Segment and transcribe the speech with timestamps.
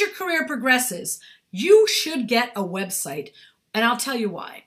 [0.00, 1.20] as your career progresses,
[1.50, 3.32] you should get a website,
[3.74, 4.64] and I'll tell you why.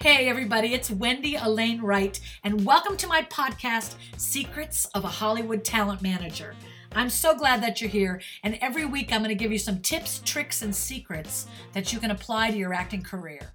[0.00, 5.64] Hey, everybody, it's Wendy Alane Wright, and welcome to my podcast, Secrets of a Hollywood
[5.64, 6.54] Talent Manager.
[6.92, 9.80] I'm so glad that you're here, and every week I'm going to give you some
[9.80, 13.54] tips, tricks, and secrets that you can apply to your acting career.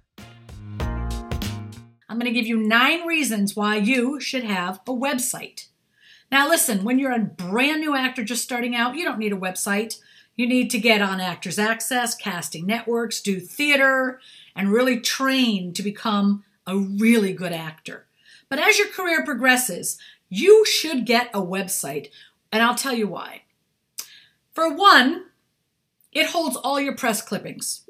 [2.14, 5.66] I'm going to give you nine reasons why you should have a website.
[6.30, 9.36] Now, listen, when you're a brand new actor just starting out, you don't need a
[9.36, 9.98] website.
[10.36, 14.20] You need to get on Actors Access, casting networks, do theater,
[14.54, 18.06] and really train to become a really good actor.
[18.48, 22.10] But as your career progresses, you should get a website,
[22.52, 23.42] and I'll tell you why.
[24.52, 25.24] For one,
[26.12, 27.80] it holds all your press clippings.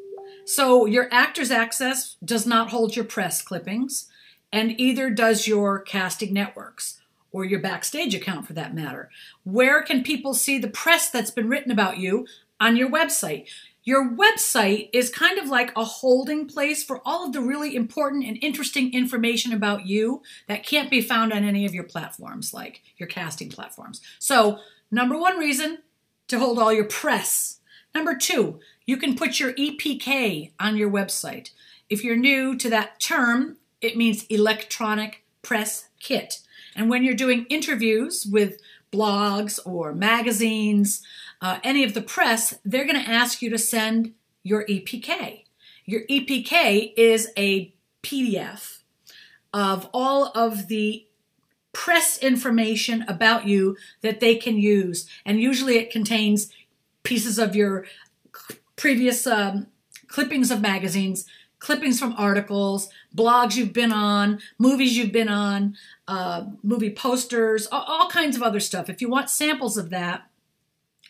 [0.47, 4.09] So your Actors Access does not hold your press clippings,
[4.55, 7.01] and either does your casting networks
[7.33, 9.11] or your backstage account for that matter.
[9.43, 12.29] Where can people see the press that's been written about you
[12.61, 13.49] on your website?
[13.83, 18.25] Your website is kind of like a holding place for all of the really important
[18.25, 22.81] and interesting information about you that can't be found on any of your platforms, like
[22.97, 24.01] your casting platforms.
[24.21, 25.79] So, number one reason
[26.29, 27.59] to hold all your press.
[27.93, 31.51] Number two, you can put your EPK on your website.
[31.91, 36.41] If you're new to that term, it means electronic press kit.
[36.75, 38.61] And when you're doing interviews with
[38.93, 41.03] blogs or magazines,
[41.41, 45.45] uh, any of the press, they're going to ask you to send your EPK.
[45.85, 48.81] Your EPK is a PDF
[49.53, 51.07] of all of the
[51.73, 55.09] press information about you that they can use.
[55.27, 56.51] And usually it contains
[57.03, 57.85] pieces of your
[58.77, 59.67] previous um,
[60.07, 61.27] clippings of magazines,
[61.65, 65.75] clippings from articles, blogs you've been on, movies you've been on,
[66.07, 68.91] uh, movie posters, all, all kinds of other stuff.
[68.91, 70.29] If you want samples of that,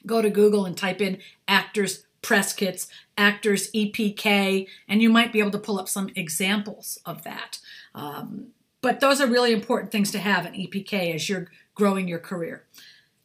[0.06, 2.86] go to Google and type in actors press kits,
[3.18, 7.58] actors EPK, and you might be able to pull up some examples of that.
[7.92, 12.20] Um, but those are really important things to have an EPK as you're growing your
[12.20, 12.64] career.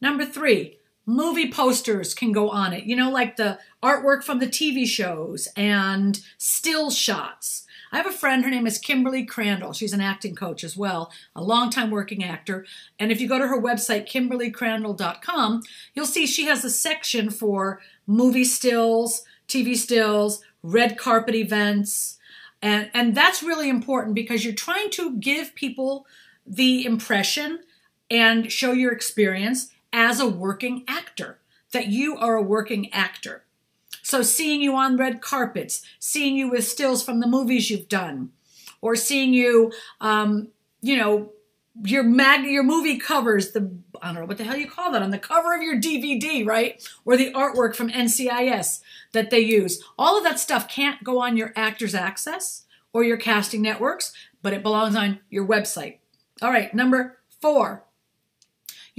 [0.02, 0.79] Number three,
[1.10, 2.84] movie posters can go on it.
[2.84, 7.66] You know, like the artwork from the TV shows and still shots.
[7.92, 9.74] I have a friend, her name is Kimberly Crandall.
[9.74, 12.64] She's an acting coach as well, a longtime working actor.
[13.00, 15.64] And if you go to her website, kimberlycrandall.com,
[15.96, 22.20] you'll see she has a section for movie stills, TV stills, red carpet events.
[22.62, 26.06] And, and that's really important because you're trying to give people
[26.46, 27.62] the impression
[28.12, 31.40] and show your experience as a working actor,
[31.72, 33.44] that you are a working actor.
[34.02, 38.32] So seeing you on red carpets, seeing you with stills from the movies you've done,
[38.82, 40.50] or seeing you, um,
[40.82, 41.32] you know,
[41.84, 45.02] your mag, your movie covers, the I don't know what the hell you call that
[45.02, 46.86] on the cover of your DVD, right?
[47.06, 49.84] Or the artwork from NCIS that they use.
[49.98, 54.54] All of that stuff can't go on your Actors Access or your casting networks, but
[54.54, 55.98] it belongs on your website.
[56.42, 57.84] All right, number four,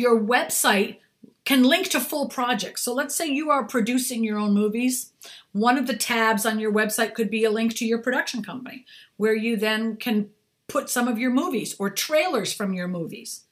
[0.00, 0.96] your website
[1.44, 2.82] can link to full projects.
[2.82, 5.12] So let's say you are producing your own movies.
[5.52, 8.86] One of the tabs on your website could be a link to your production company
[9.16, 10.30] where you then can
[10.68, 13.44] put some of your movies or trailers from your movies.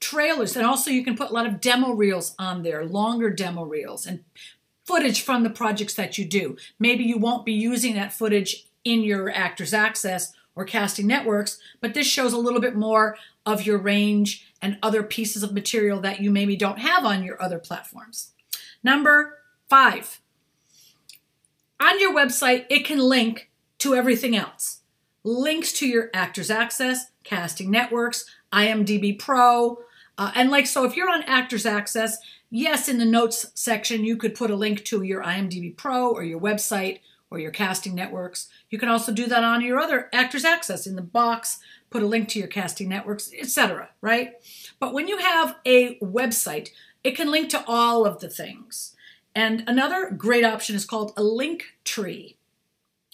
[0.00, 3.64] Trailers, and also you can put a lot of demo reels on there, longer demo
[3.64, 4.24] reels, and
[4.84, 6.56] footage from the projects that you do.
[6.78, 11.94] Maybe you won't be using that footage in your Actors Access or casting networks, but
[11.94, 13.16] this shows a little bit more
[13.46, 17.40] of your range and other pieces of material that you maybe don't have on your
[17.42, 18.32] other platforms.
[18.84, 19.38] Number
[19.70, 20.20] five,
[21.80, 24.80] on your website, it can link to everything else.
[25.24, 29.78] Links to your Actors Access, casting networks, IMDb Pro,
[30.18, 32.18] uh, and like so, if you're on Actors Access,
[32.50, 36.22] yes, in the notes section, you could put a link to your IMDb Pro or
[36.22, 36.98] your website
[37.30, 38.48] or your casting networks.
[38.70, 42.06] You can also do that on your other Actors Access in the box, put a
[42.06, 44.32] link to your casting networks, etc., right?
[44.78, 46.70] But when you have a website,
[47.04, 48.94] it can link to all of the things.
[49.34, 52.36] And another great option is called a link tree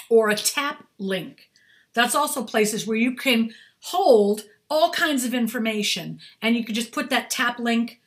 [0.08, 1.50] or a tap link.
[1.92, 6.92] That's also places where you can hold all kinds of information and you can just
[6.92, 8.00] put that tap link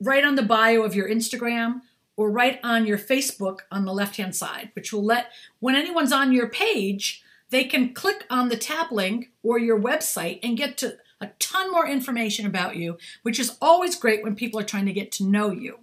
[0.00, 1.80] right on the bio of your Instagram
[2.16, 6.12] or right on your Facebook on the left hand side, which will let, when anyone's
[6.12, 10.76] on your page, they can click on the tap link or your website and get
[10.78, 14.86] to a ton more information about you, which is always great when people are trying
[14.86, 15.78] to get to know you.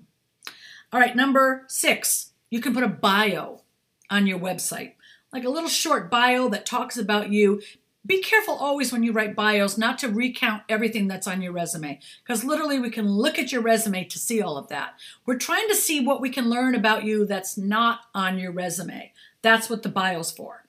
[0.91, 3.61] All right, number six, you can put a bio
[4.09, 4.93] on your website,
[5.31, 7.61] like a little short bio that talks about you.
[8.05, 11.99] Be careful always when you write bios not to recount everything that's on your resume
[12.23, 14.95] because literally we can look at your resume to see all of that.
[15.25, 19.13] We're trying to see what we can learn about you that's not on your resume.
[19.41, 20.65] That's what the bio's for.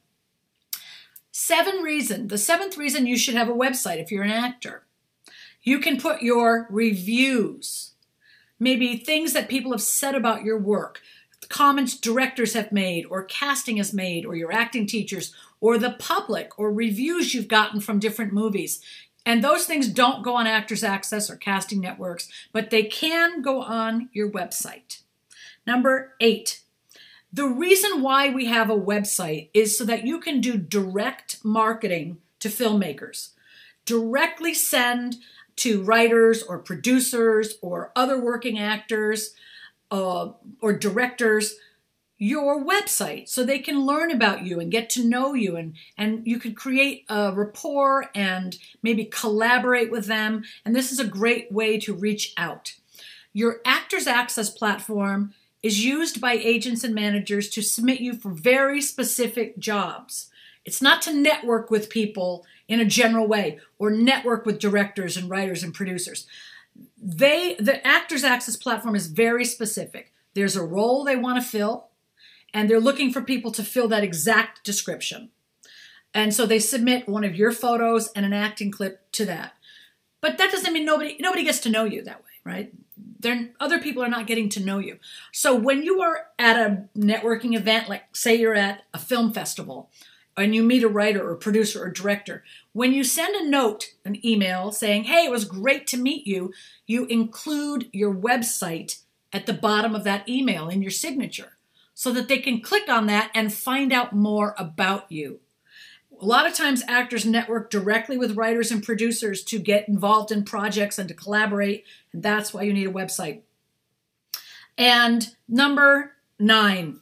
[1.33, 2.29] Seven reason.
[2.29, 4.85] The seventh reason you should have a website if you're an actor.
[5.65, 7.93] You can put your reviews,
[8.61, 11.01] maybe things that people have said about your work,
[11.49, 16.59] comments directors have made, or casting has made, or your acting teachers, or the public,
[16.59, 18.83] or reviews you've gotten from different movies.
[19.25, 23.63] And those things don't go on Actors Access or casting networks, but they can go
[23.63, 25.01] on your website.
[25.67, 26.61] Number eight,
[27.33, 32.19] the reason why we have a website is so that you can do direct marketing
[32.41, 33.31] to filmmakers.
[33.87, 35.17] Directly send
[35.57, 39.33] to writers or producers or other working actors
[39.91, 40.29] uh,
[40.61, 41.55] or directors
[42.19, 46.27] your website so they can learn about you and get to know you and and
[46.27, 51.51] you could create a rapport and maybe collaborate with them and this is a great
[51.51, 52.75] way to reach out
[53.33, 58.81] your actors access platform is used by agents and managers to submit you for very
[58.81, 60.31] specific jobs
[60.65, 65.29] it's not to network with people in a general way or network with directors and
[65.29, 66.27] writers and producers.
[67.01, 70.13] They the Actors Access platform is very specific.
[70.35, 71.89] There's a role they want to fill
[72.55, 75.31] and they're looking for people to fill that exact description.
[76.15, 79.55] And so they submit one of your photos and an acting clip to that.
[80.21, 82.73] But that doesn't mean nobody nobody gets to know you that way, right?
[83.19, 84.99] They're, other people are not getting to know you.
[85.33, 89.91] So when you are at a networking event, like say you're at a film festival,
[90.37, 94.25] and you meet a writer or producer or director, when you send a note, an
[94.27, 96.53] email saying, hey, it was great to meet you,
[96.87, 99.01] you include your website
[99.33, 101.54] at the bottom of that email in your signature
[102.05, 105.41] so that they can click on that and find out more about you.
[106.21, 110.45] A lot of times, actors network directly with writers and producers to get involved in
[110.45, 113.41] projects and to collaborate, and that's why you need a website.
[114.77, 117.01] And number nine,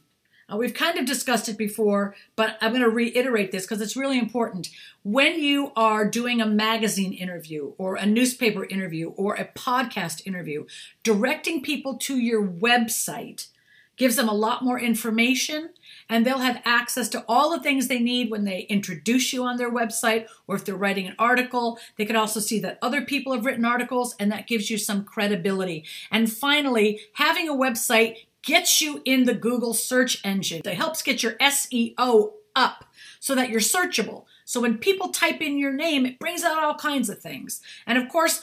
[0.55, 4.21] we've kind of discussed it before, but I'm going to reiterate this because it's really
[4.21, 4.69] important.
[5.03, 10.67] When you are doing a magazine interview or a newspaper interview or a podcast interview,
[11.03, 13.49] directing people to your website
[13.97, 15.71] gives them a lot more information
[16.09, 19.57] and they'll have access to all the things they need when they introduce you on
[19.57, 23.33] their website or if they're writing an article they can also see that other people
[23.33, 28.81] have written articles and that gives you some credibility and finally having a website gets
[28.81, 30.63] you in the Google search engine.
[30.65, 32.85] It helps get your SEO up
[33.21, 34.25] so that you're searchable.
[34.45, 37.63] So when people type in your name, it brings out all kinds of things.
[37.87, 38.43] And of course,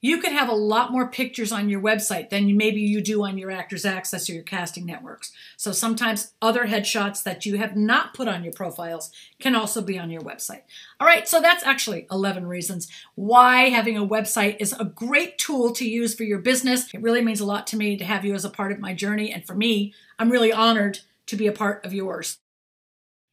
[0.00, 3.36] you could have a lot more pictures on your website than maybe you do on
[3.36, 5.32] your Actors Access or your casting networks.
[5.56, 9.10] So sometimes other headshots that you have not put on your profiles
[9.40, 10.62] can also be on your website.
[11.00, 15.72] All right, so that's actually 11 reasons why having a website is a great tool
[15.72, 16.94] to use for your business.
[16.94, 18.94] It really means a lot to me to have you as a part of my
[18.94, 19.32] journey.
[19.32, 22.38] And for me, I'm really honored to be a part of yours.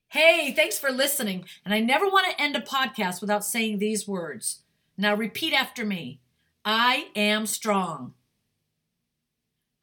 [0.09, 1.45] Hey, thanks for listening.
[1.63, 4.61] And I never want to end a podcast without saying these words.
[4.97, 6.21] Now repeat after me.
[6.65, 8.15] I am strong.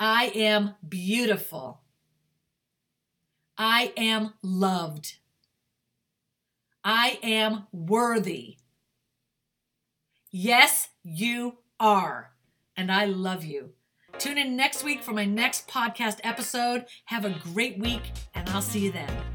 [0.01, 1.83] I am beautiful.
[3.57, 5.19] I am loved.
[6.83, 8.57] I am worthy.
[10.33, 12.33] Yes, you are.
[12.77, 13.75] And I love you.
[14.19, 16.87] Tune in next week for my next podcast episode.
[17.05, 19.32] Have a great week, and I'll see you then.